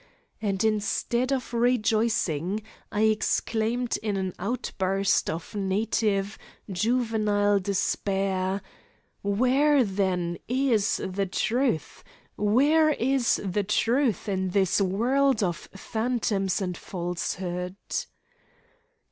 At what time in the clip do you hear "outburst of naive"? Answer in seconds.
4.39-6.39